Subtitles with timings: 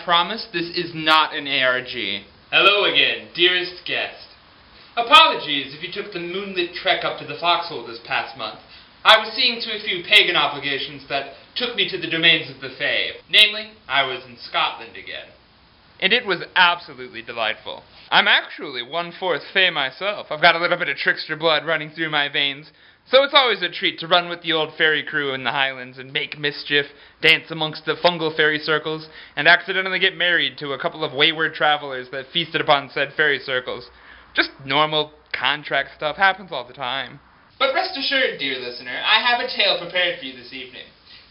[0.00, 2.24] I promise this is not an ARG.
[2.50, 4.28] Hello again, dearest guest.
[4.96, 8.60] Apologies if you took the moonlit trek up to the foxhole this past month.
[9.04, 12.62] I was seeing to a few pagan obligations that took me to the domains of
[12.62, 13.20] the Fae.
[13.28, 15.28] Namely, I was in Scotland again.
[16.00, 17.82] And it was absolutely delightful.
[18.10, 20.28] I'm actually one fourth Fae myself.
[20.30, 22.72] I've got a little bit of trickster blood running through my veins.
[23.10, 25.98] So it's always a treat to run with the old fairy crew in the Highlands
[25.98, 26.86] and make mischief,
[27.20, 31.54] dance amongst the fungal fairy circles, and accidentally get married to a couple of wayward
[31.54, 33.90] travelers that feasted upon said fairy circles.
[34.32, 37.18] Just normal contract stuff happens all the time.
[37.58, 40.86] But rest assured, dear listener, I have a tale prepared for you this evening.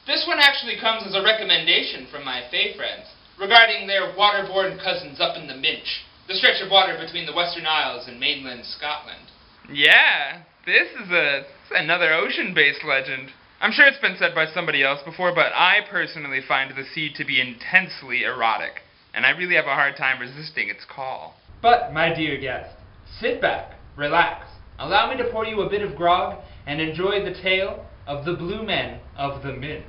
[0.05, 3.07] This one actually comes as a recommendation from my Fae friends
[3.39, 7.65] regarding their waterborne cousins up in the Minch, the stretch of water between the Western
[7.65, 9.31] Isles and mainland Scotland.
[9.71, 13.31] Yeah, this is a another ocean-based legend.
[13.61, 17.11] I'm sure it's been said by somebody else before, but I personally find the sea
[17.15, 18.81] to be intensely erotic,
[19.13, 21.35] and I really have a hard time resisting its call.
[21.61, 22.75] But, my dear guest,
[23.19, 27.33] sit back, relax, allow me to pour you a bit of grog, and enjoy the
[27.41, 29.83] tale of the Blue Men of the Minch.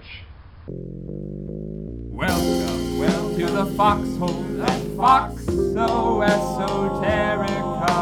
[0.66, 8.00] Welcome, welcome to the foxhole, that fox so esoterica.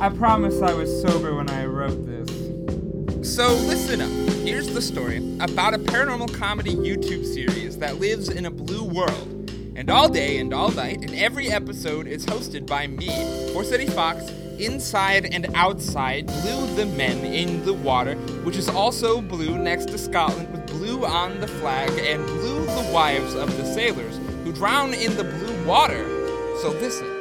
[0.00, 2.30] I promise I was sober when I wrote this.
[3.36, 4.08] So listen up.
[4.46, 9.50] Here's the story about a paranormal comedy YouTube series that lives in a blue world.
[9.76, 13.10] And all day and all night, and every episode is hosted by me,
[13.62, 19.58] City Fox, inside and outside, blue the men in the water, which is also blue
[19.58, 24.16] next to Scotland, with blue on the flag, and blue the wives of the sailors
[24.44, 26.06] who drown in the blue water.
[26.62, 27.19] So listen.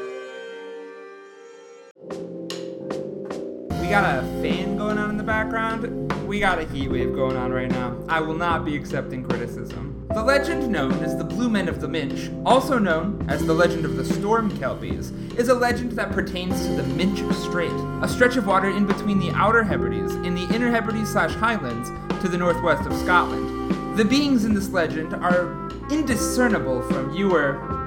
[3.90, 6.14] Got a fan going on in the background.
[6.28, 7.98] We got a heat wave going on right now.
[8.08, 10.06] I will not be accepting criticism.
[10.14, 13.86] The legend known as the Blue Men of the Minch, also known as the legend
[13.86, 17.72] of the Storm Kelpies, is a legend that pertains to the Minch Strait,
[18.04, 21.90] a stretch of water in between the Outer Hebrides and the Inner Hebrides slash Highlands
[22.22, 23.98] to the northwest of Scotland.
[23.98, 27.80] The beings in this legend are indiscernible from you or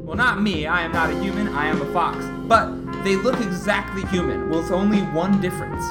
[0.00, 2.24] well, not me, I am not a human, I am a fox.
[2.46, 5.84] But they look exactly human, with only one difference.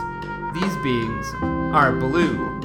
[0.54, 1.28] These beings
[1.74, 2.60] are blue.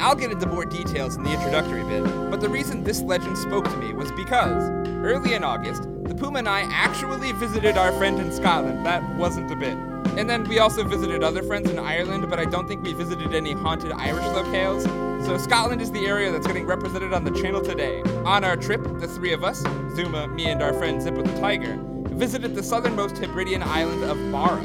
[0.00, 3.64] I'll get into more details in the introductory bit, but the reason this legend spoke
[3.64, 4.70] to me was because,
[5.04, 8.84] early in August, the Puma and I actually visited our friend in Scotland.
[8.84, 9.76] That wasn't a bit.
[10.18, 13.34] And then we also visited other friends in Ireland, but I don't think we visited
[13.34, 14.84] any haunted Irish locales.
[15.24, 18.02] So Scotland is the area that's getting represented on the channel today.
[18.24, 19.60] On our trip, the three of us,
[19.96, 21.78] Zuma, me, and our friend Zippo the Tiger,
[22.14, 24.62] visited the southernmost Hebridean island of Barra,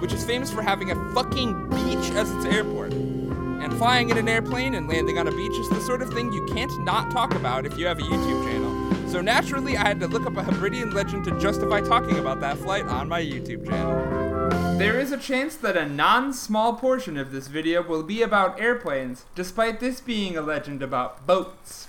[0.00, 2.92] which is famous for having a fucking beach as its airport.
[2.92, 6.32] And flying in an airplane and landing on a beach is the sort of thing
[6.32, 8.69] you can't not talk about if you have a YouTube channel.
[9.10, 12.56] So naturally, I had to look up a Hebridean legend to justify talking about that
[12.58, 14.78] flight on my YouTube channel.
[14.78, 18.60] There is a chance that a non small portion of this video will be about
[18.60, 21.88] airplanes, despite this being a legend about boats.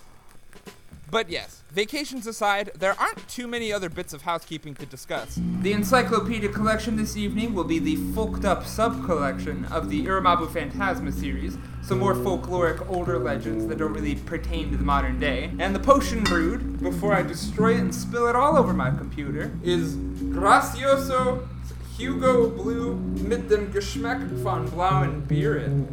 [1.11, 5.39] But yes, vacations aside, there aren't too many other bits of housekeeping to discuss.
[5.59, 10.51] The encyclopedia collection this evening will be the folked up sub collection of the Iramabu
[10.51, 15.51] Phantasma series, some more folkloric older legends that don't really pertain to the modern day.
[15.59, 19.51] And the potion brewed, before I destroy it and spill it all over my computer,
[19.63, 21.47] is Gracioso
[21.97, 25.87] Hugo Blue mit dem Geschmack von blauen Bieren.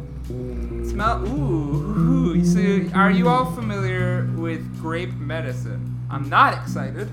[0.87, 1.25] Smell.
[1.27, 2.45] Ooh, ooh.
[2.45, 5.99] So, are you all familiar with grape medicine?
[6.09, 7.09] I'm not excited.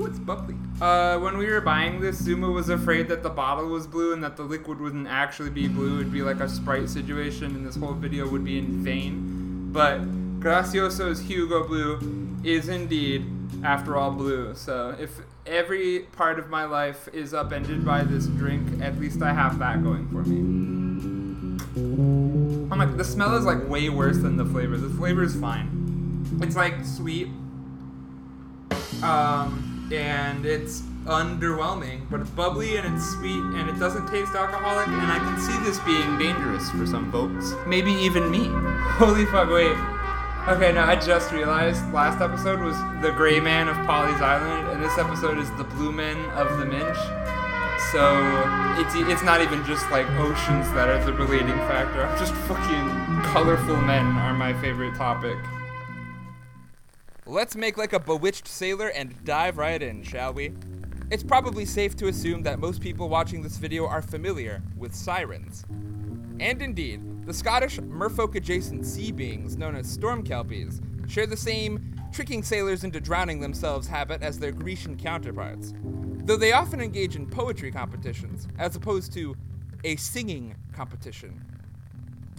[0.00, 0.54] Ooh, it's bubbly.
[0.80, 4.24] Uh, when we were buying this, Zuma was afraid that the bottle was blue and
[4.24, 5.96] that the liquid wouldn't actually be blue.
[5.96, 9.70] It'd be like a Sprite situation, and this whole video would be in vain.
[9.72, 13.26] But Gracioso's Hugo Blue is indeed,
[13.62, 14.54] after all, blue.
[14.54, 19.34] So if every part of my life is upended by this drink, at least I
[19.34, 21.58] have that going for me.
[21.76, 24.78] Oh my, the smell is like way worse than the flavor.
[24.78, 26.38] The flavor is fine.
[26.40, 27.28] It's like sweet,
[29.02, 34.88] um, and it's underwhelming, but it's bubbly and it's sweet and it doesn't taste alcoholic.
[34.88, 38.48] And I can see this being dangerous for some folks, maybe even me.
[38.98, 39.50] Holy fuck!
[39.50, 39.76] Wait.
[40.48, 44.82] Okay, now I just realized last episode was the Gray Man of Pawleys Island, and
[44.82, 46.96] this episode is the Blue Men of the Minch.
[47.92, 48.00] So
[48.78, 52.06] it's it's not even just like oceans that are the relating factor.
[52.18, 55.36] Just fucking colorful men are my favorite topic.
[57.26, 60.52] Let's make like a bewitched sailor and dive right in, shall we?
[61.10, 65.64] it's probably safe to assume that most people watching this video are familiar with sirens.
[66.38, 71.96] And indeed, the Scottish merfolk adjacent sea beings known as storm kelpies share the same
[72.12, 75.74] tricking sailors into drowning themselves habit as their Grecian counterparts,
[76.24, 79.34] though they often engage in poetry competitions as opposed to
[79.82, 81.44] a singing competition.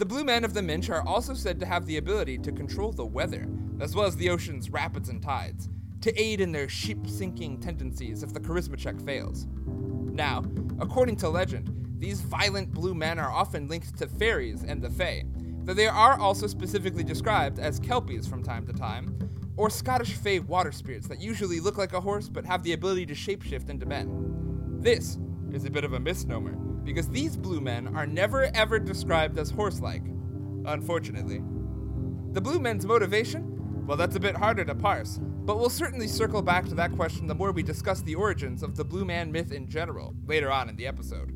[0.02, 2.90] The Blue Men of the Minch are also said to have the ability to control
[2.90, 3.46] the weather,
[3.78, 5.68] as well as the ocean's rapids and tides,
[6.00, 9.46] to aid in their ship sinking tendencies if the charisma check fails.
[9.64, 10.42] Now,
[10.80, 11.70] according to legend,
[12.00, 15.22] these violent blue men are often linked to fairies and the Fae,
[15.62, 19.16] though they are also specifically described as kelpies from time to time,
[19.56, 23.06] or Scottish Fae water spirits that usually look like a horse but have the ability
[23.06, 24.80] to shapeshift into men.
[24.80, 25.20] This
[25.52, 29.50] is a bit of a misnomer, because these blue men are never ever described as
[29.50, 30.04] horse like,
[30.66, 31.42] unfortunately.
[32.32, 33.86] The blue men's motivation?
[33.86, 37.26] Well, that's a bit harder to parse, but we'll certainly circle back to that question
[37.26, 40.68] the more we discuss the origins of the blue man myth in general, later on
[40.68, 41.32] in the episode.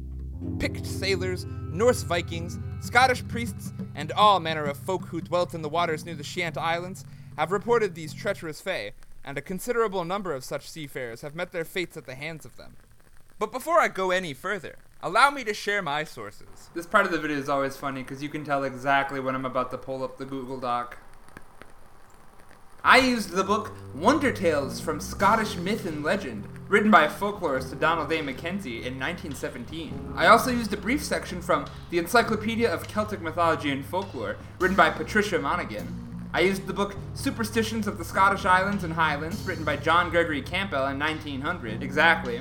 [0.58, 5.68] Pict sailors, Norse Vikings, Scottish priests, and all manner of folk who dwelt in the
[5.68, 7.04] waters near the Shiant Islands
[7.36, 8.92] have reported these treacherous fae,
[9.24, 12.56] and a considerable number of such seafarers have met their fates at the hands of
[12.56, 12.76] them.
[13.38, 16.70] But before I go any further, allow me to share my sources.
[16.74, 19.44] This part of the video is always funny because you can tell exactly when I'm
[19.44, 20.98] about to pull up the Google Doc.
[22.82, 28.12] I used the book Wonder Tales from Scottish Myth and Legend, written by folklorist Donald
[28.12, 28.22] A.
[28.22, 30.12] Mackenzie in 1917.
[30.14, 34.76] I also used a brief section from the Encyclopedia of Celtic Mythology and Folklore, written
[34.76, 36.28] by Patricia Monaghan.
[36.32, 40.46] I used the book Superstitions of the Scottish Islands and Highlands, written by John Gregorson
[40.46, 41.82] Campbell in 1900.
[41.82, 42.40] Exactly.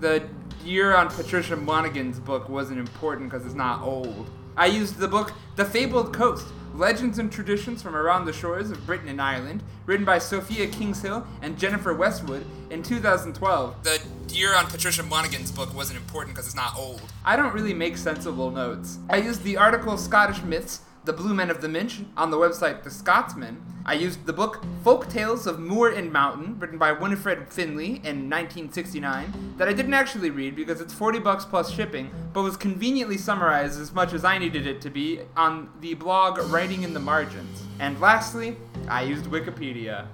[0.00, 0.28] The
[0.64, 4.30] year on Patricia Monaghan's book wasn't important because it's not old.
[4.56, 8.84] I used the book The Fabled Coast Legends and Traditions from Around the Shores of
[8.86, 13.84] Britain and Ireland, written by Sophia Kingshill and Jennifer Westwood in 2012.
[13.84, 14.02] The
[14.32, 17.02] year on Patricia Monaghan's book wasn't important because it's not old.
[17.24, 18.98] I don't really make sensible notes.
[19.08, 22.82] I used the article Scottish Myths the Blue Men of the Minch on the website
[22.82, 23.62] The Scotsman.
[23.84, 28.30] I used the book Folk Tales of Moor and Mountain, written by Winifred Finlay in
[28.30, 33.18] 1969, that I didn't actually read because it's 40 bucks plus shipping, but was conveniently
[33.18, 37.00] summarized as much as I needed it to be on the blog Writing in the
[37.00, 37.62] Margins.
[37.80, 38.56] And lastly,
[38.88, 40.06] I used Wikipedia.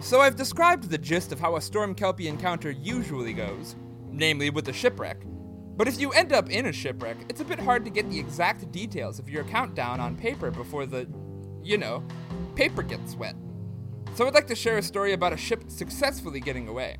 [0.00, 3.76] So I've described the gist of how a Storm Kelpie encounter usually goes,
[4.10, 5.18] namely with a shipwreck,
[5.78, 8.18] but if you end up in a shipwreck, it's a bit hard to get the
[8.18, 11.06] exact details of your countdown on paper before the,
[11.62, 12.02] you know,
[12.56, 13.36] paper gets wet.
[14.16, 16.96] So I'd like to share a story about a ship successfully getting away.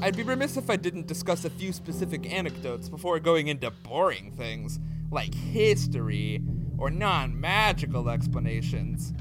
[0.00, 4.32] I'd be remiss if I didn't discuss a few specific anecdotes before going into boring
[4.32, 4.80] things,
[5.10, 6.42] like history
[6.78, 9.12] or non magical explanations.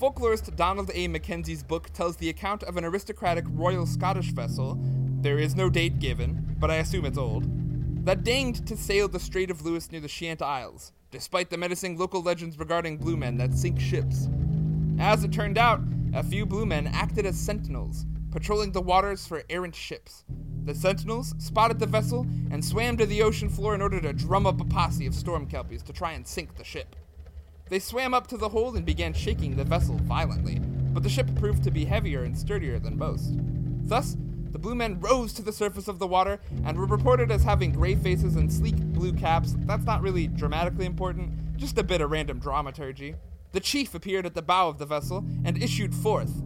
[0.00, 1.08] Folklorist Donald A.
[1.08, 4.78] Mackenzie's book tells the account of an aristocratic Royal Scottish vessel,
[5.20, 7.61] there is no date given, but I assume it's old,
[8.04, 11.96] that deigned to sail the Strait of Lewis near the Shiant Isles, despite the menacing
[11.96, 14.28] local legends regarding blue men that sink ships.
[14.98, 15.80] As it turned out,
[16.12, 20.24] a few blue men acted as sentinels, patrolling the waters for errant ships.
[20.64, 24.46] The sentinels spotted the vessel and swam to the ocean floor in order to drum
[24.46, 26.96] up a posse of storm kelpies to try and sink the ship.
[27.68, 30.58] They swam up to the hold and began shaking the vessel violently,
[30.92, 33.32] but the ship proved to be heavier and sturdier than most.
[33.84, 34.16] Thus,
[34.52, 37.72] the blue men rose to the surface of the water and were reported as having
[37.72, 39.54] gray faces and sleek blue caps.
[39.60, 43.14] That's not really dramatically important, just a bit of random dramaturgy.
[43.52, 46.42] The chief appeared at the bow of the vessel and issued forth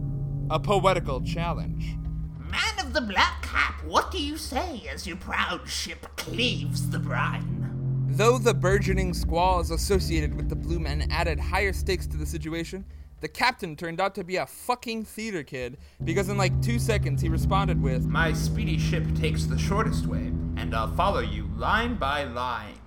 [0.49, 1.97] a poetical challenge.
[2.39, 6.99] Man of the black cap, what do you say as your proud ship cleaves the
[6.99, 8.07] brine?
[8.09, 12.85] Though the burgeoning squalls associated with the Blue Men added higher stakes to the situation,
[13.19, 17.21] the captain turned out to be a fucking theater kid because in like two seconds
[17.21, 21.95] he responded with, My speedy ship takes the shortest way, and I'll follow you line
[21.95, 22.79] by line.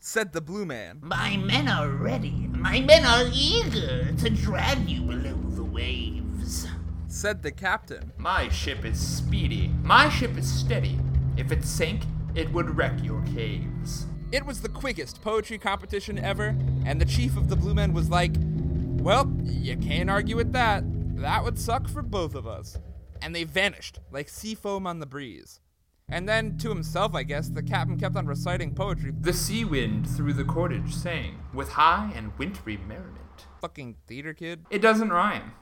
[0.00, 0.98] Said the blue man.
[1.02, 2.48] My men are ready.
[2.50, 6.66] My men are eager to drag you below the waves.
[7.06, 8.12] Said the captain.
[8.16, 9.68] My ship is speedy.
[9.82, 10.98] My ship is steady.
[11.36, 12.02] If it sank,
[12.34, 14.06] it would wreck your caves.
[14.30, 16.54] It was the quickest poetry competition ever,
[16.84, 18.34] and the chief of the Blue Men was like,
[19.08, 20.84] well, you can't argue with that.
[21.16, 22.76] That would suck for both of us.
[23.22, 25.60] And they vanished, like sea foam on the breeze.
[26.10, 29.14] And then, to himself, I guess, the captain kept on reciting poetry.
[29.18, 33.46] The sea wind through the cordage sang, with high and wintry merriment.
[33.62, 34.66] Fucking theater kid.
[34.68, 35.52] It doesn't rhyme.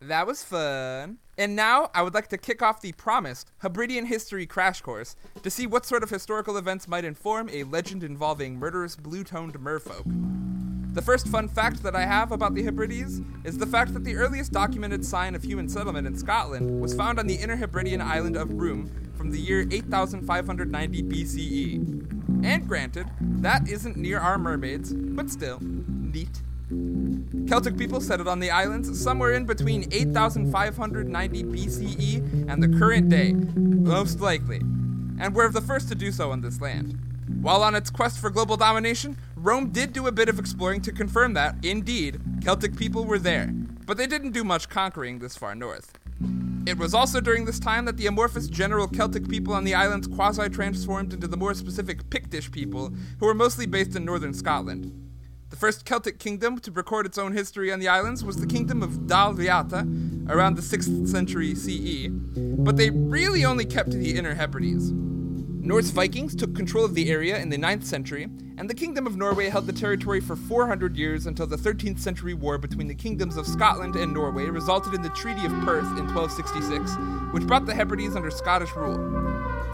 [0.00, 1.18] That was fun.
[1.36, 5.50] And now I would like to kick off the promised Hebridean history crash course to
[5.50, 10.55] see what sort of historical events might inform a legend involving murderous blue toned merfolk.
[10.96, 14.16] The first fun fact that I have about the Hebrides is the fact that the
[14.16, 18.34] earliest documented sign of human settlement in Scotland was found on the inner Hebridean island
[18.34, 22.44] of Broome from the year 8590 BCE.
[22.46, 26.40] And granted, that isn't near our mermaids, but still, neat.
[27.46, 33.34] Celtic people settled on the islands somewhere in between 8590 BCE and the current day,
[33.34, 34.62] most likely,
[35.20, 36.98] and were the first to do so on this land.
[37.42, 40.90] While on its quest for global domination, Rome did do a bit of exploring to
[40.90, 43.52] confirm that, indeed, Celtic people were there,
[43.86, 45.96] but they didn't do much conquering this far north.
[46.66, 50.08] It was also during this time that the amorphous general Celtic people on the islands
[50.08, 54.90] quasi transformed into the more specific Pictish people, who were mostly based in northern Scotland.
[55.50, 58.82] The first Celtic kingdom to record its own history on the islands was the kingdom
[58.82, 59.86] of Dal Riata
[60.28, 64.90] around the 6th century CE, but they really only kept to the Inner Hebrides.
[65.66, 69.16] Norse Vikings took control of the area in the 9th century, and the Kingdom of
[69.16, 73.36] Norway held the territory for 400 years until the 13th century war between the kingdoms
[73.36, 76.92] of Scotland and Norway resulted in the Treaty of Perth in 1266,
[77.32, 78.94] which brought the Hebrides under Scottish rule.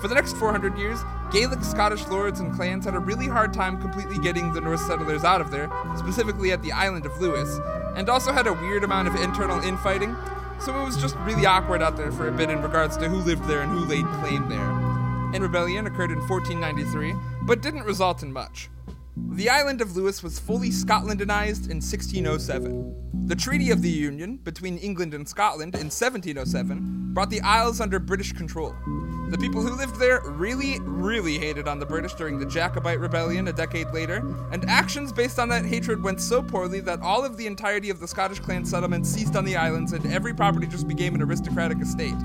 [0.01, 0.99] For the next 400 years,
[1.31, 5.25] Gaelic Scottish lords and clans had a really hard time completely getting the Norse settlers
[5.25, 7.61] out of there, specifically at the island of Lewis,
[7.97, 10.17] and also had a weird amount of internal infighting,
[10.59, 13.17] so it was just really awkward out there for a bit in regards to who
[13.17, 14.82] lived there and who laid claim there
[15.33, 18.69] and rebellion occurred in 1493, but didn't result in much.
[19.17, 23.27] The island of Lewis was fully Scotlandized in 1607.
[23.27, 27.99] The Treaty of the Union between England and Scotland in 1707 brought the Isles under
[27.99, 28.75] British control.
[29.29, 33.49] The people who lived there really, really hated on the British during the Jacobite Rebellion
[33.49, 34.17] a decade later,
[34.51, 38.01] and actions based on that hatred went so poorly that all of the entirety of
[38.01, 41.81] the Scottish clan settlements ceased on the islands and every property just became an aristocratic
[41.81, 42.17] estate.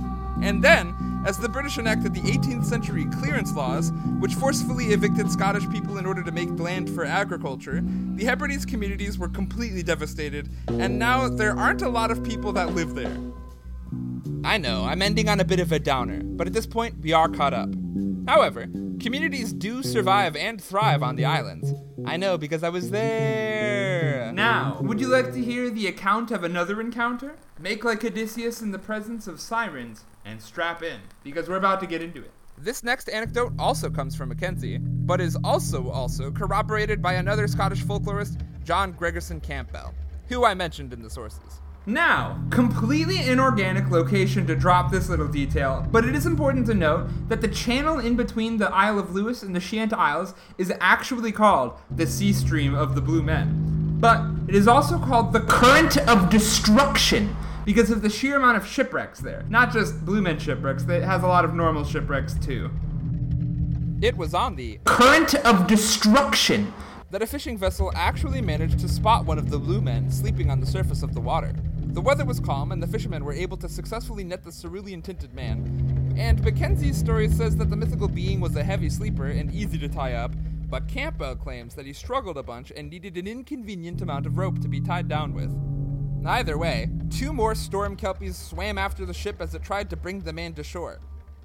[0.41, 0.93] And then,
[1.25, 6.05] as the British enacted the 18th century clearance laws, which forcefully evicted Scottish people in
[6.05, 7.81] order to make land for agriculture,
[8.15, 12.73] the Hebrides communities were completely devastated, and now there aren't a lot of people that
[12.75, 13.17] live there.
[14.43, 17.11] I know, I'm ending on a bit of a downer, but at this point, we
[17.13, 17.69] are caught up.
[18.27, 18.67] However,
[18.99, 21.73] communities do survive and thrive on the islands.
[22.05, 24.31] I know because I was there.
[24.33, 27.35] Now, would you like to hear the account of another encounter?
[27.59, 31.87] Make like Odysseus in the presence of sirens and strap in, because we're about to
[31.87, 32.31] get into it.
[32.57, 37.83] This next anecdote also comes from Mackenzie, but is also also corroborated by another Scottish
[37.83, 39.93] folklorist, John Gregorson Campbell,
[40.27, 41.61] who I mentioned in the sources.
[41.85, 47.07] Now, completely inorganic location to drop this little detail, but it is important to note
[47.29, 51.31] that the channel in between the Isle of Lewis and the Shiant Isles is actually
[51.31, 53.97] called the Sea Stream of the Blue Men.
[54.01, 57.33] But it is also called the Current of Destruction
[57.67, 59.43] because of the sheer amount of shipwrecks there.
[59.49, 62.71] Not just Blue Men shipwrecks, it has a lot of normal shipwrecks too.
[64.01, 66.73] It was on the Current of Destruction
[67.11, 70.61] that a fishing vessel actually managed to spot one of the blue men sleeping on
[70.61, 71.53] the surface of the water.
[71.87, 75.33] The weather was calm, and the fishermen were able to successfully net the cerulean tinted
[75.33, 76.15] man.
[76.17, 79.89] And Mackenzie's story says that the mythical being was a heavy sleeper and easy to
[79.89, 80.31] tie up,
[80.69, 84.61] but Campbell claims that he struggled a bunch and needed an inconvenient amount of rope
[84.61, 85.53] to be tied down with.
[86.25, 90.21] Either way, two more storm kelpies swam after the ship as it tried to bring
[90.21, 90.99] the man to shore.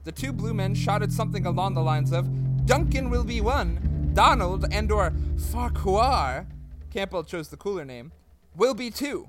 [0.05, 4.67] The two blue men shouted something along the lines of, Duncan will be one, Donald
[4.73, 5.12] and or
[5.50, 6.47] Farquhar,
[6.91, 8.12] Campbell chose the cooler name,
[8.57, 9.29] will be two.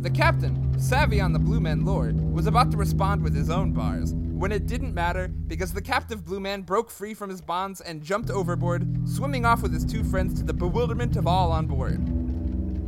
[0.00, 3.72] The captain, savvy on the Blue Men lore, was about to respond with his own
[3.72, 7.80] bars, when it didn't matter because the captive Blue Man broke free from his bonds
[7.80, 11.66] and jumped overboard, swimming off with his two friends to the bewilderment of all on
[11.66, 12.21] board.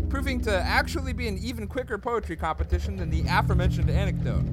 [0.09, 4.45] Proving to actually be an even quicker poetry competition than the aforementioned anecdote.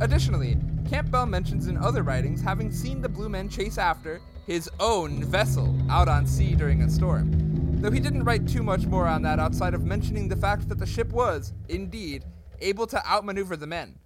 [0.00, 0.56] Additionally,
[0.88, 5.76] Campbell mentions in other writings having seen the Blue Men chase after his own vessel
[5.88, 9.38] out on sea during a storm though he didn't write too much more on that
[9.38, 12.24] outside of mentioning the fact that the ship was, indeed,
[12.60, 13.98] able to outmaneuver the men.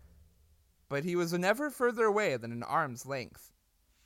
[0.89, 3.51] But he was never further away than an arm's length.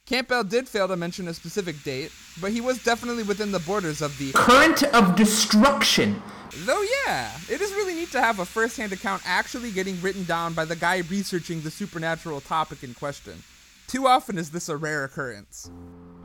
[0.07, 2.11] Campbell did fail to mention a specific date,
[2.41, 6.23] but he was definitely within the borders of the current of destruction.
[6.65, 10.25] Though, yeah, it is really neat to have a first hand account actually getting written
[10.25, 13.43] down by the guy researching the supernatural topic in question.
[13.87, 15.71] Too often is this a rare occurrence.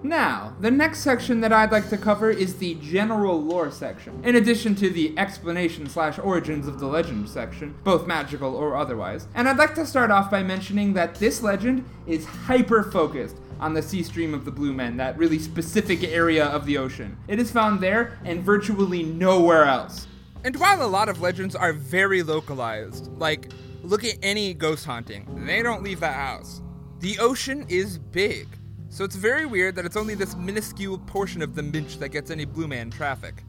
[0.01, 4.35] Now, the next section that I'd like to cover is the general lore section, in
[4.35, 9.27] addition to the explanation slash origins of the legend section, both magical or otherwise.
[9.33, 13.73] And I'd like to start off by mentioning that this legend is hyper focused on
[13.73, 17.15] the sea stream of the Blue Men, that really specific area of the ocean.
[17.29, 20.07] It is found there and virtually nowhere else.
[20.45, 25.25] And while a lot of legends are very localized, like look at any ghost haunting,
[25.45, 26.61] they don't leave that house.
[26.99, 28.47] The ocean is big.
[28.89, 32.29] So it's very weird that it's only this minuscule portion of the Minch that gets
[32.29, 33.43] any Blue Man traffic.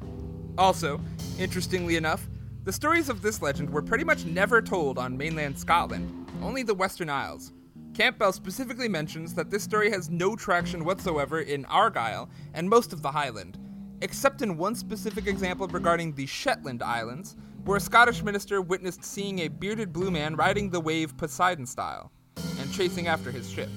[0.56, 1.00] Also,
[1.38, 2.28] interestingly enough,
[2.62, 6.74] the stories of this legend were pretty much never told on mainland Scotland, only the
[6.74, 7.52] Western Isles.
[7.92, 13.02] Campbell specifically mentions that this story has no traction whatsoever in Argyll and most of
[13.02, 13.58] the Highland,
[14.04, 19.38] except in one specific example regarding the Shetland Islands, where a Scottish minister witnessed seeing
[19.40, 22.12] a bearded blue man riding the wave Poseidon style
[22.61, 23.70] and chasing after his ship.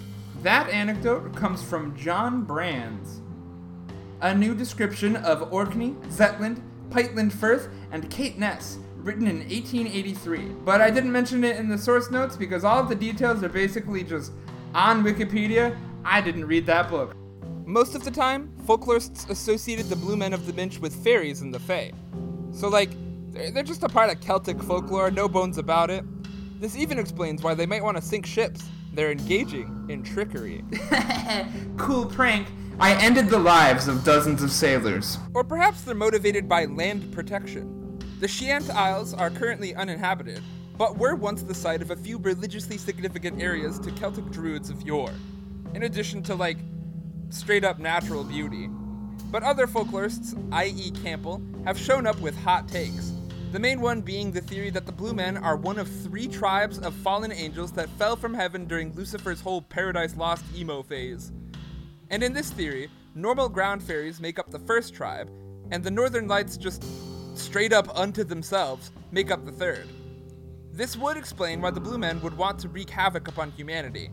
[0.44, 3.22] That anecdote comes from John Brands.
[4.20, 10.40] A new description of Orkney, Zetland, Pightland Firth, and Caithness, written in 1883.
[10.66, 13.50] But I didn't mention it in the source notes because all of the details are
[13.50, 14.34] basically just
[14.76, 15.74] on Wikipedia.
[16.04, 17.16] I didn't read that book.
[17.68, 21.54] Most of the time, folklorists associated the Blue Men of the Minch with fairies and
[21.54, 21.92] the Fae.
[22.54, 22.90] So, like,
[23.34, 26.06] they're, they're just a part of Celtic folklore, no bones about it.
[26.62, 28.64] This even explains why they might want to sink ships.
[28.94, 30.64] They're engaging in trickery.
[31.78, 32.48] cool prank.
[32.80, 35.18] I ended the lives of dozens of sailors.
[35.34, 38.00] Or perhaps they're motivated by land protection.
[38.22, 40.42] The Shiant Isles are currently uninhabited,
[40.78, 44.84] but were once the site of a few religiously significant areas to Celtic druids of
[44.84, 45.12] yore,
[45.74, 46.60] in addition to, like,
[47.30, 48.70] straight up natural beauty.
[49.32, 53.12] But other folklorists, i.e., Campbell, have shown up with hot takes.
[53.52, 56.80] The main one being the theory that the Blue Men are one of three tribes
[56.80, 61.32] of fallen angels that fell from heaven during Lucifer's whole Paradise Lost emo phase.
[62.10, 65.30] And in this theory, normal ground fairies make up the first tribe,
[65.72, 66.84] and the Northern Lights just
[67.38, 69.88] straight up unto themselves make up the third.
[70.72, 74.12] This would explain why the Blue Men would want to wreak havoc upon humanity.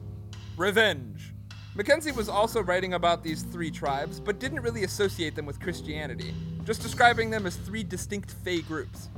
[0.56, 1.33] Revenge.
[1.76, 6.32] Mackenzie was also writing about these three tribes, but didn't really associate them with Christianity,
[6.62, 9.08] just describing them as three distinct Fey groups.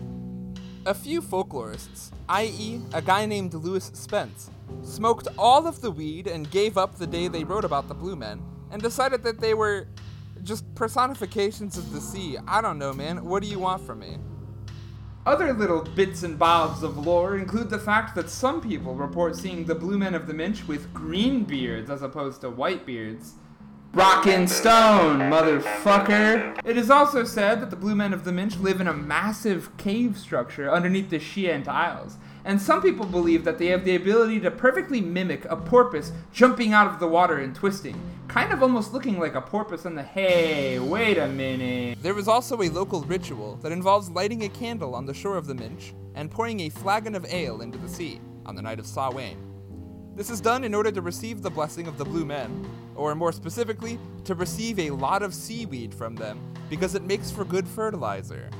[0.87, 4.51] A few folklorists, i.e., a guy named Lewis Spence,
[4.83, 8.17] smoked all of the weed and gave up the day they wrote about the Blue
[8.17, 9.87] Men, and decided that they were
[10.43, 12.39] just personifications of the sea.
[12.49, 13.23] I don't know, man.
[13.23, 14.17] What do you want from me?
[15.26, 19.64] Other little bits and bobs of lore include the fact that some people report seeing
[19.64, 23.35] the Blue Men of the Minch with green beards as opposed to white beards.
[23.94, 26.59] Rockin' stone, motherfucker!
[26.64, 29.75] It is also said that the Blue Men of the Minch live in a massive
[29.79, 34.38] cave structure underneath the Shiant Isles, and some people believe that they have the ability
[34.40, 38.92] to perfectly mimic a porpoise jumping out of the water and twisting, kind of almost
[38.92, 41.99] looking like a porpoise on the hey, wait a minute.
[42.03, 45.46] There was also a local ritual that involves lighting a candle on the shore of
[45.46, 48.87] the Minch and pouring a flagon of ale into the sea on the night of
[48.87, 49.38] Samhain.
[50.14, 53.32] This is done in order to receive the blessing of the Blue Men, or more
[53.32, 58.50] specifically, to receive a lot of seaweed from them, because it makes for good fertilizer.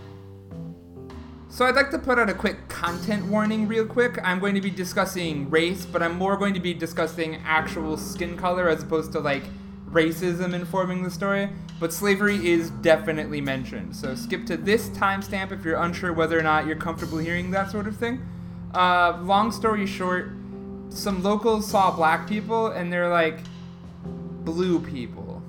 [1.49, 4.19] So I'd like to put out a quick content warning real quick.
[4.23, 8.37] I'm going to be discussing race, but I'm more going to be discussing actual skin
[8.37, 9.45] color as opposed to like
[9.91, 11.49] racism informing the story.
[11.79, 13.95] But slavery is definitely mentioned.
[13.97, 17.71] So skip to this timestamp if you're unsure whether or not you're comfortable hearing that
[17.71, 18.27] sort of thing.
[18.75, 20.33] Uh, long story short,
[20.89, 23.39] some locals saw black people and they're like
[24.47, 25.43] blue people.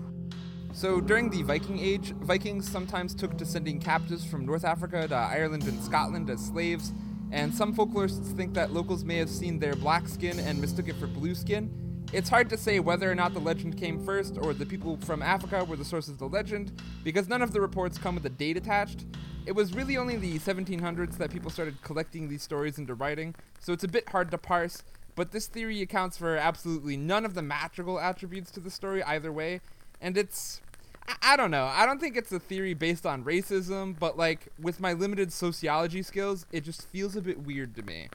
[0.74, 5.16] So during the Viking Age, Vikings sometimes took to sending captives from North Africa to
[5.16, 6.94] Ireland and Scotland as slaves,
[7.32, 10.96] and some folklorists think that locals may have seen their black skin and mistook it
[10.96, 11.72] for blue skin.
[12.12, 15.22] It's hard to say whether or not the legend came first or the people from
[15.22, 18.30] Africa were the source of the legend, because none of the reports come with a
[18.30, 19.06] date attached.
[19.46, 23.74] It was really only the 1700s that people started collecting these stories into writing, so
[23.74, 24.82] it's a bit hard to parse,
[25.18, 29.34] but this theory accounts for absolutely none of the magical attributes to the story either
[29.34, 29.60] way,
[30.00, 30.62] and it's
[31.08, 31.66] I, I don't know.
[31.66, 36.04] I don't think it's a theory based on racism, but like with my limited sociology
[36.04, 38.10] skills, it just feels a bit weird to me.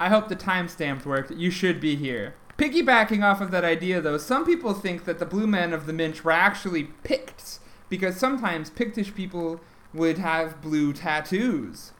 [0.00, 1.32] I hope the timestamp worked.
[1.32, 2.34] You should be here.
[2.56, 5.92] Piggybacking off of that idea, though, some people think that the Blue Men of the
[5.92, 9.60] Minch were actually Picts, because sometimes Pictish people
[9.92, 11.92] would have blue tattoos.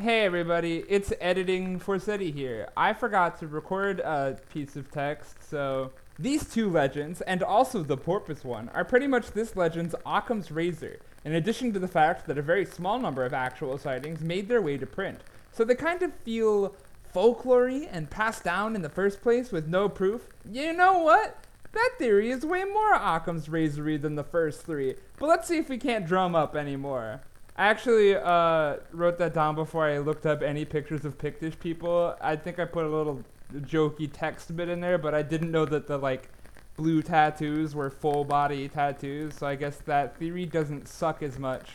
[0.00, 2.70] Hey everybody, it's editing Forseti here.
[2.74, 7.98] I forgot to record a piece of text, so these two legends, and also the
[7.98, 12.38] porpoise one, are pretty much this legend's Occam's razor, in addition to the fact that
[12.38, 15.20] a very small number of actual sightings made their way to print.
[15.52, 16.74] So they kind of feel
[17.12, 20.28] folklore and passed down in the first place with no proof.
[20.50, 21.44] You know what?
[21.72, 25.68] That theory is way more Occam's razory than the first three, but let's see if
[25.68, 27.20] we can't drum up any more.
[27.60, 32.16] I actually uh, wrote that down before I looked up any pictures of Pictish people.
[32.18, 35.66] I think I put a little jokey text bit in there, but I didn't know
[35.66, 36.30] that the like
[36.78, 39.34] blue tattoos were full body tattoos.
[39.34, 41.72] So I guess that theory doesn't suck as much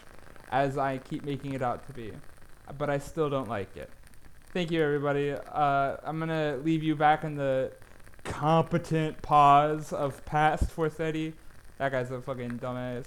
[0.50, 2.13] as I keep making it out to be.
[2.80, 3.91] But I still don't like it.
[4.54, 5.34] Thank you, everybody.
[5.34, 7.71] Uh, I'm gonna leave you back in the
[8.24, 11.34] competent pause of past Forseti.
[11.78, 13.06] That guy's a fucking dumbass.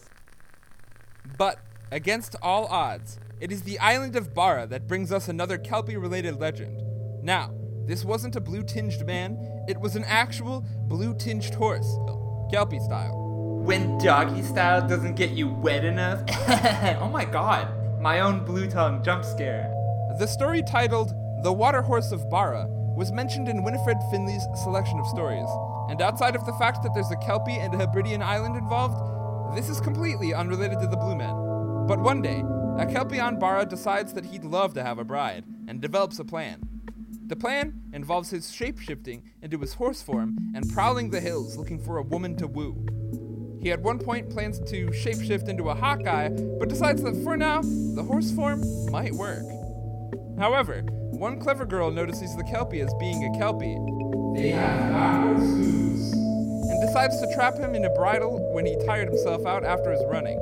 [1.37, 1.59] But
[1.91, 6.39] against all odds, it is the island of Barra that brings us another Kelpie related
[6.41, 6.83] legend.
[7.23, 7.53] Now,
[7.87, 11.89] This wasn't a blue tinged man, it was an actual blue tinged horse,
[12.51, 13.63] Kelpie style.
[13.65, 16.23] When doggy style doesn't get you wet enough.
[17.01, 17.73] oh my god.
[17.99, 19.73] My own blue tongue jump scare.
[20.19, 25.07] The story titled The Water Horse of Barra was mentioned in Winifred Finlay's selection of
[25.07, 25.49] stories,
[25.89, 29.01] and outside of the fact that there's a Kelpie and a Hebridean island involved,
[29.57, 31.48] this is completely unrelated to the Blue Men.
[31.89, 32.45] But one day,
[32.77, 36.25] a Kelpie on Barra decides that he'd love to have a bride, and develops a
[36.25, 36.61] plan.
[37.27, 41.97] The plan involves his shapeshifting into his horse form and prowling the hills looking for
[41.97, 42.77] a woman to woo.
[43.63, 47.63] He at one point plans to shapeshift into a Hawkeye, but decides that for now,
[47.63, 49.47] the horse form might work.
[50.39, 53.79] However, one clever girl notices the Kelpie as being a Kelpie.
[54.37, 56.13] They have backwards hooves.
[56.13, 60.05] And decides to trap him in a bridle when he tired himself out after his
[60.11, 60.39] running.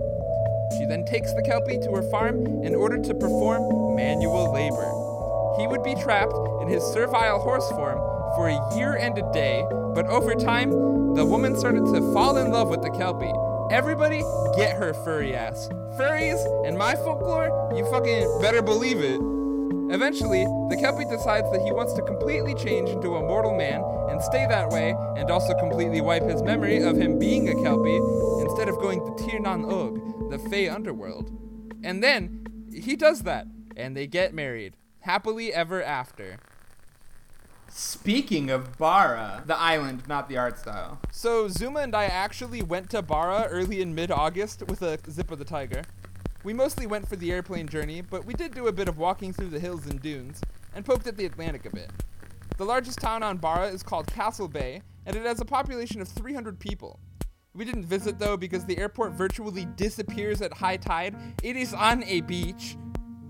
[0.73, 4.91] She then takes the Kelpie to her farm in order to perform manual labor.
[5.61, 7.99] He would be trapped in his servile horse form
[8.35, 10.71] for a year and a day, but over time,
[11.15, 13.33] the woman started to fall in love with the Kelpie.
[13.75, 14.23] Everybody
[14.57, 15.69] get her furry ass.
[15.97, 19.36] Furries and my folklore, you fucking better believe it.
[19.97, 24.21] Eventually, the Kelpie decides that he wants to completely change into a mortal man and
[24.21, 27.97] stay that way, and also completely wipe his memory of him being a Kelpie
[28.43, 31.31] instead of going to Tir Nan Og, the Fey underworld.
[31.83, 34.75] And then, he does that, and they get married.
[35.01, 36.41] Happily ever after.
[37.71, 41.01] Speaking of Bara, the island, not the art style.
[41.11, 45.39] So, Zuma and I actually went to Barra early in mid August with a Zippo
[45.39, 45.85] the Tiger.
[46.47, 49.33] We mostly went for the airplane journey, but we did do a bit of walking
[49.33, 50.41] through the hills and dunes,
[50.77, 51.91] and poked at the Atlantic a bit.
[52.57, 56.07] The largest town on Barra is called Castle Bay, and it has a population of
[56.07, 57.01] 300 people.
[57.53, 61.17] We didn't visit though because the airport virtually disappears at high tide.
[61.43, 62.77] It is on a beach.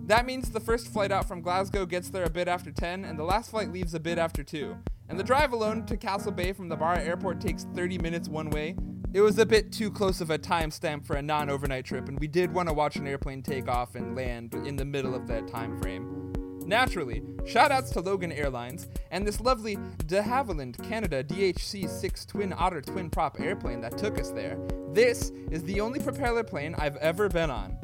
[0.05, 3.19] That means the first flight out from Glasgow gets there a bit after 10, and
[3.19, 4.77] the last flight leaves a bit after 2.
[5.09, 8.51] And the drive alone to Castle Bay from the Barra airport takes 30 minutes one
[8.51, 8.77] way.
[9.17, 12.21] It was a bit too close of a timestamp for a non overnight trip, and
[12.21, 15.27] we did want to watch an airplane take off and land in the middle of
[15.29, 16.35] that time frame.
[16.67, 22.83] Naturally, shoutouts to Logan Airlines and this lovely de Havilland Canada DHC 6 twin otter
[22.83, 24.59] twin prop airplane that took us there.
[24.93, 27.79] This is the only propeller plane I've ever been on.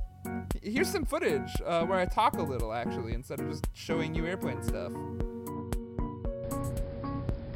[0.63, 4.27] Here's some footage uh, where I talk a little actually instead of just showing you
[4.27, 4.93] airplane stuff.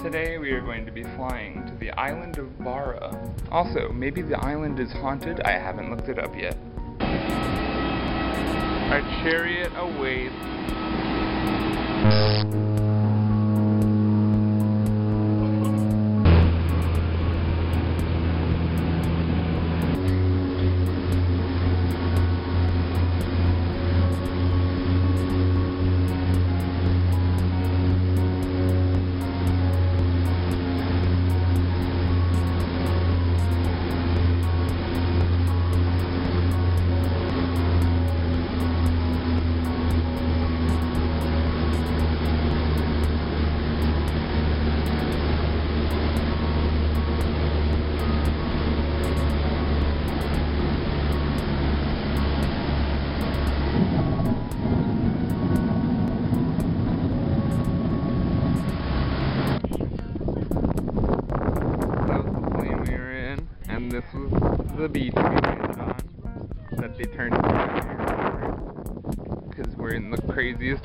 [0.07, 3.35] Today we are going to be flying to the island of Barra.
[3.51, 5.41] Also, maybe the island is haunted.
[5.41, 6.57] I haven't looked it up yet.
[8.93, 10.33] Our chariot awaits.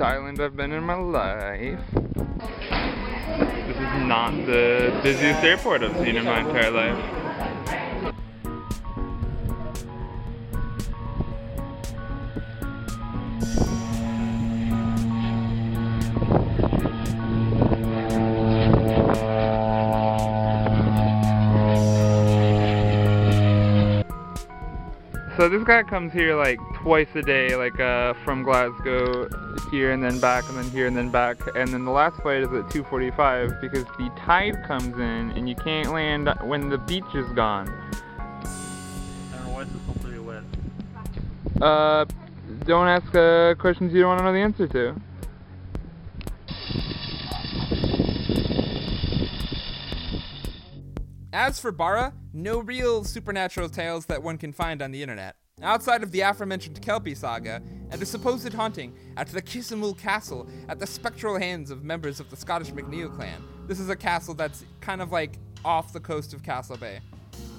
[0.02, 1.80] Island I've been in my life.
[3.68, 7.22] This is not the busiest airport I've seen in my entire life.
[25.38, 29.28] So this guy comes here like twice a day, like uh, from Glasgow
[29.72, 31.38] here and then back and then here and then back.
[31.56, 35.56] And then the last flight is at 2:45 because the tide comes in and you
[35.56, 37.70] can't land when the beach is gone.
[39.34, 40.44] I don't it's completely wet.
[41.62, 42.06] Uh,
[42.66, 44.96] don't ask uh, questions you don't want to know the answer to.
[51.34, 55.38] As for Barra, no real supernatural tales that one can find on the internet.
[55.62, 60.80] Outside of the aforementioned Kelpie saga and a supposed haunting at the Kisimul Castle at
[60.80, 63.44] the spectral hands of members of the Scottish MacNeil clan.
[63.68, 67.00] This is a castle that's kind of like off the coast of Castle Bay.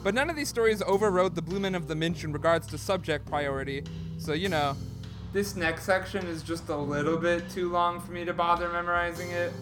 [0.03, 2.79] But none of these stories overrode the Blue Men of the Minch in regards to
[2.79, 3.85] subject priority,
[4.19, 4.77] so you know,
[5.33, 9.31] This next section is just a little bit too long for me to bother memorizing
[9.31, 9.53] it,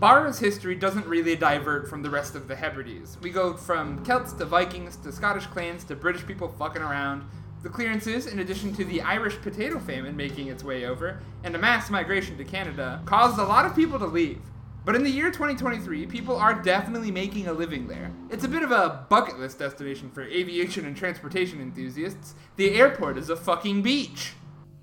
[0.00, 3.18] Barra's history doesn't really divert from the rest of the Hebrides.
[3.20, 7.28] We go from Celts to Vikings to Scottish clans to British people fucking around.
[7.60, 11.58] The clearances, in addition to the Irish potato famine making its way over, and a
[11.58, 14.40] mass migration to Canada, caused a lot of people to leave.
[14.84, 18.12] But in the year 2023, people are definitely making a living there.
[18.30, 22.36] It's a bit of a bucket list destination for aviation and transportation enthusiasts.
[22.56, 24.34] The airport is a fucking beach.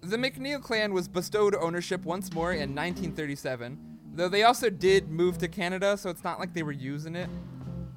[0.02, 3.80] The MacNeil clan was bestowed ownership once more in 1937,
[4.14, 7.30] though they also did move to Canada, so it's not like they were using it.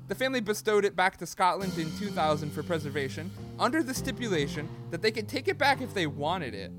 [0.09, 5.03] The family bestowed it back to Scotland in 2000 for preservation, under the stipulation that
[5.03, 6.73] they could take it back if they wanted it.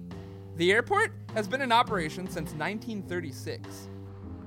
[0.56, 3.88] The airport has been in operation since 1936.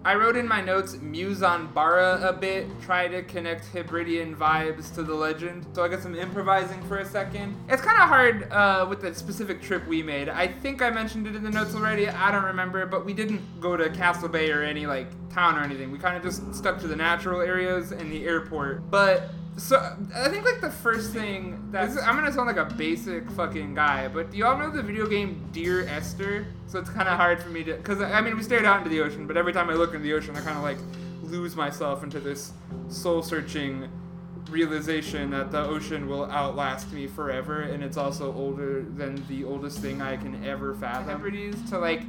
[0.04, 4.92] I wrote in my notes muse on Barra a bit, try to connect Hebridean vibes
[4.96, 5.64] to the legend.
[5.74, 7.54] So I got some improvising for a second.
[7.68, 10.28] It's kind of hard uh, with the specific trip we made.
[10.28, 12.08] I think I mentioned it in the notes already.
[12.08, 15.62] I don't remember, but we didn't go to Castle Bay or any like town or
[15.62, 15.92] anything.
[15.92, 18.90] We kind of just stuck to the natural areas and the airport.
[18.90, 23.30] But so I think like the first thing that I'm gonna sound like a basic
[23.32, 26.46] fucking guy, but do y'all know the video game Dear Esther?
[26.66, 28.90] So it's kind of hard for me to, cause I mean we stared out into
[28.90, 30.78] the ocean, but every time I look into the ocean, I kind of like
[31.22, 32.52] lose myself into this
[32.88, 33.88] soul-searching
[34.50, 39.78] realization that the ocean will outlast me forever, and it's also older than the oldest
[39.78, 41.08] thing I can ever fathom.
[41.08, 42.02] Hebrides to like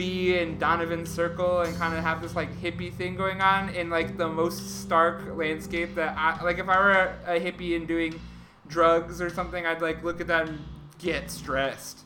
[0.00, 3.90] be in Donovan's circle and kind of have this like hippie thing going on in
[3.90, 6.92] like the most stark landscape that I like if I were
[7.26, 8.18] a, a hippie and doing
[8.66, 10.64] drugs or something I'd like look at that and
[10.98, 11.98] get stressed.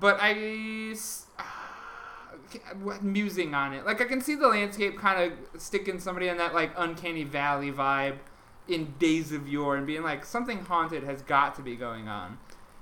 [0.00, 0.32] But I
[3.02, 3.84] musing on it.
[3.84, 7.70] Like I can see the landscape kind of sticking somebody in that like uncanny valley
[7.70, 8.16] vibe
[8.66, 12.38] in Days of Yore and being like something haunted has got to be going on.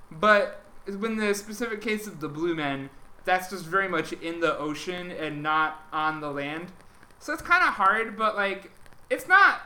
[0.09, 2.91] But when the specific case of the Blue Men,
[3.25, 6.73] that's just very much in the ocean and not on the land.
[7.19, 8.71] So it's kind of hard, but like
[9.11, 9.63] it's not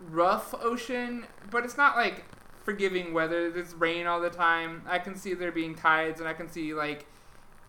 [0.00, 2.24] rough ocean, but it's not like
[2.64, 3.50] forgiving weather.
[3.50, 4.82] There's rain all the time.
[4.86, 7.06] I can see there being tides, and I can see like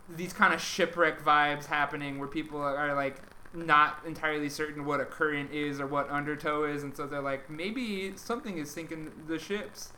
[0.07, 3.21] these kind of shipwreck vibes happening where people are like
[3.53, 7.49] not entirely certain what a current is or what undertow is, and so they're like,
[7.49, 9.91] maybe something is sinking the ships.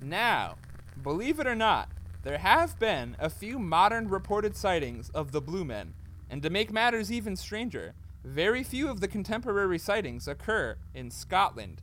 [0.00, 0.56] Now,
[1.02, 1.90] believe it or not,
[2.22, 5.94] there have been a few modern reported sightings of the Blue Men,
[6.28, 11.80] and to make matters even stranger, very few of the contemporary sightings occur in Scotland.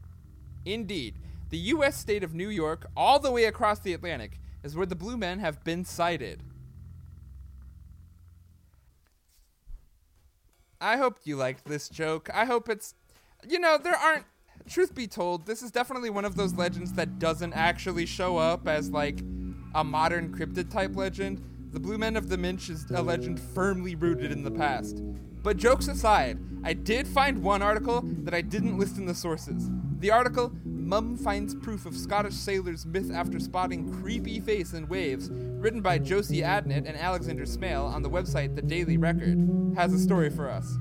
[0.66, 1.16] Indeed,
[1.50, 1.98] the U.S.
[1.98, 5.40] state of New York, all the way across the Atlantic, is where the Blue Men
[5.40, 6.44] have been sighted.
[10.82, 12.30] I hope you liked this joke.
[12.34, 12.94] I hope it's.
[13.48, 14.26] You know, there aren't.
[14.68, 18.68] Truth be told, this is definitely one of those legends that doesn't actually show up
[18.68, 19.20] as, like,
[19.76, 21.44] a modern cryptid type legend.
[21.72, 25.04] The Blue Men of the Minch is a legend firmly rooted in the past.
[25.44, 29.70] But jokes aside, I did find one article that I didn't list in the sources.
[30.00, 35.30] The article, Mum Finds Proof of Scottish Sailor's Myth After Spotting Creepy Face in Waves,
[35.32, 39.38] written by Josie Adnett and Alexander Smale on the website The Daily Record,
[39.76, 40.76] has a story for us.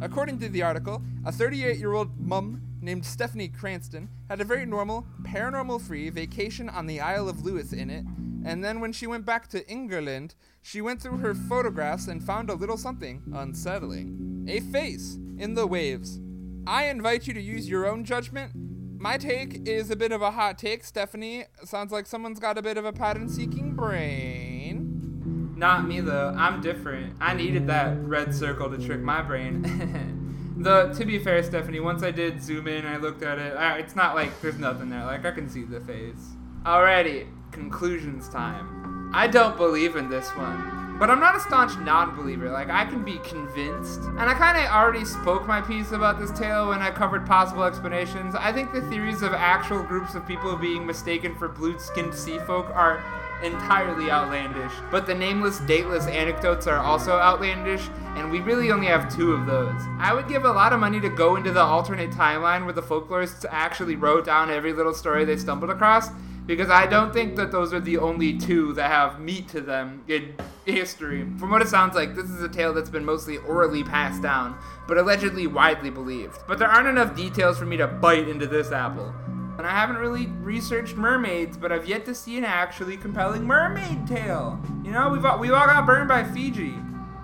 [0.00, 4.64] According to the article, a 38 year old mum named Stephanie Cranston had a very
[4.64, 8.04] normal, paranormal free vacation on the Isle of Lewis in it,
[8.44, 12.48] and then when she went back to England, she went through her photographs and found
[12.48, 16.20] a little something unsettling a face in the waves.
[16.64, 18.52] I invite you to use your own judgment.
[18.98, 21.46] My take is a bit of a hot take, Stephanie.
[21.64, 25.54] Sounds like someone's got a bit of a pattern seeking brain.
[25.56, 26.32] Not me though.
[26.36, 27.16] I'm different.
[27.20, 30.12] I needed that red circle to trick my brain.
[30.56, 33.56] the to be fair, Stephanie, once I did zoom in, I looked at it.
[33.56, 35.04] I, it's not like there's nothing there.
[35.04, 36.34] Like I can see the face.
[36.64, 39.10] Alrighty, conclusions time.
[39.14, 40.98] I don't believe in this one.
[40.98, 42.50] But I'm not a staunch non-believer.
[42.50, 44.00] Like I can be convinced.
[44.00, 47.64] And I kind of already spoke my piece about this tale when I covered possible
[47.64, 48.34] explanations.
[48.34, 52.70] I think the theories of actual groups of people being mistaken for blue-skinned sea folk
[52.70, 53.04] are
[53.42, 54.72] entirely outlandish.
[54.90, 59.46] But the nameless, dateless anecdotes are also outlandish, and we really only have two of
[59.46, 59.80] those.
[59.98, 62.82] I would give a lot of money to go into the alternate timeline where the
[62.82, 66.08] folklorists actually wrote down every little story they stumbled across,
[66.46, 70.04] because I don't think that those are the only two that have meat to them
[70.06, 71.26] in history.
[71.38, 74.56] From what it sounds like, this is a tale that's been mostly orally passed down,
[74.86, 76.38] but allegedly widely believed.
[76.46, 79.12] But there aren't enough details for me to bite into this apple.
[79.58, 84.06] And I haven't really researched mermaids, but I've yet to see an actually compelling mermaid
[84.06, 84.60] tale.
[84.84, 86.74] You know, we've all, we've all got burned by Fiji.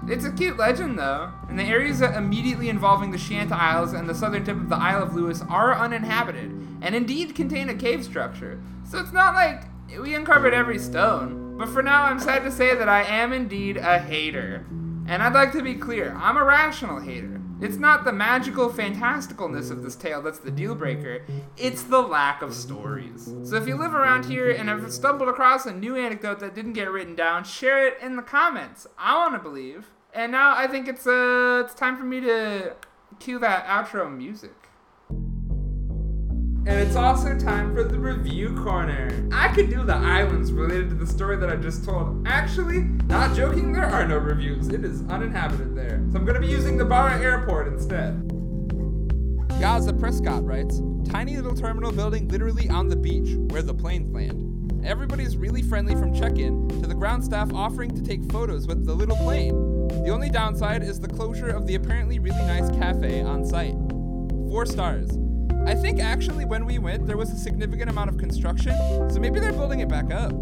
[0.08, 4.14] It's a cute legend, though, and the areas immediately involving the Shiant Isles and the
[4.14, 8.60] southern tip of the Isle of Lewis are uninhabited, and indeed contain a cave structure.
[8.84, 9.62] So it's not like
[10.00, 11.56] we uncovered every stone.
[11.56, 14.66] But for now, I'm sad to say that I am indeed a hater.
[15.06, 17.41] And And I'd like to be clear, I'm a rational hater.
[17.62, 21.24] It's not the magical fantasticalness of this tale that's the deal breaker,
[21.56, 23.32] it's the lack of stories.
[23.44, 26.72] So if you live around here and have stumbled across a new anecdote that didn't
[26.72, 28.88] get written down, share it in the comments.
[28.98, 29.90] I want to believe.
[30.12, 32.74] And now I think it's uh it's time for me to
[33.20, 34.61] cue that outro music.
[36.64, 39.28] And it's also time for the review corner.
[39.32, 42.24] I could do the islands related to the story that I just told.
[42.28, 44.68] Actually, not joking, there are no reviews.
[44.68, 46.00] It is uninhabited there.
[46.12, 48.28] So I'm gonna be using the Barra Airport instead.
[49.60, 54.48] Gaza Prescott writes Tiny little terminal building literally on the beach, where the planes land.
[54.84, 58.86] Everybody's really friendly from check in to the ground staff offering to take photos with
[58.86, 59.88] the little plane.
[60.04, 63.74] The only downside is the closure of the apparently really nice cafe on site.
[64.48, 65.21] Four stars.
[65.66, 68.74] I think actually when we went, there was a significant amount of construction,
[69.10, 70.32] so maybe they're building it back up.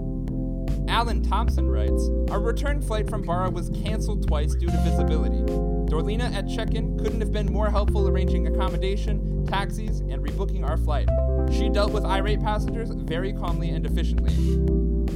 [0.88, 5.42] Alan Thompson writes Our return flight from Barra was canceled twice due to visibility.
[5.90, 10.76] Dorlina at check in couldn't have been more helpful arranging accommodation, taxis, and rebooking our
[10.76, 11.08] flight.
[11.52, 14.34] She dealt with irate passengers very calmly and efficiently.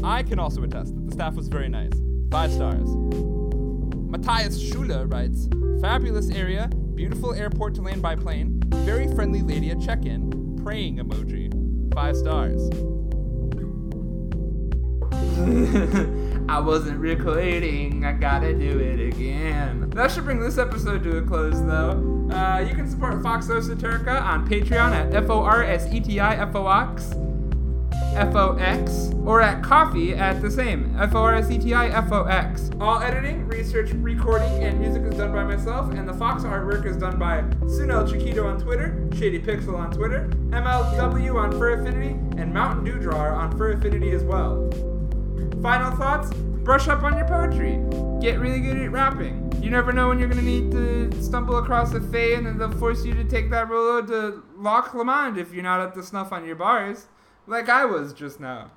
[0.05, 1.93] I can also attest that the staff was very nice.
[2.31, 2.89] Five stars.
[4.11, 5.49] Matthias Schuler writes
[5.81, 10.97] Fabulous area, beautiful airport to land by plane, very friendly lady at check in, praying
[10.97, 11.53] emoji.
[11.95, 12.71] Five stars.
[16.49, 18.05] I wasn't recording.
[18.05, 19.91] I gotta do it again.
[19.91, 22.29] That should bring this episode to a close, though.
[22.31, 26.21] Uh, you can support Foxxo Esoterica on Patreon at F O R S E T
[26.21, 27.15] I F O X.
[28.15, 31.75] F O X, or at KoFi at the same F O R S E T
[31.75, 32.71] I F O X.
[32.81, 36.97] All editing, research, recording, and music is done by myself, and the Fox artwork is
[36.97, 42.53] done by Sunel Chiquito on Twitter, Shady Pixel on Twitter, MLW on Fur Affinity, and
[42.53, 44.71] Mountain Dew Drawer on Fur Affinity as well.
[45.61, 46.33] Final thoughts?
[46.65, 47.79] Brush up on your poetry.
[48.21, 49.53] Get really good at rapping.
[49.63, 52.73] You never know when you're gonna need to stumble across a fae and then they'll
[52.79, 56.33] force you to take that Rolo to Loch Lomond if you're not up to snuff
[56.33, 57.07] on your bars.
[57.47, 58.71] Like I was just now.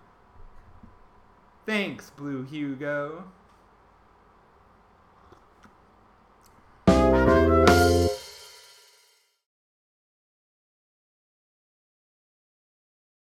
[1.66, 3.26] Thanks, Blue Hugo.